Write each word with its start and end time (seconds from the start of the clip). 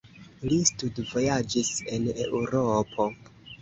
Li 0.45 0.57
studvojaĝis 0.69 1.71
en 1.99 2.11
Eŭropo. 2.27 3.13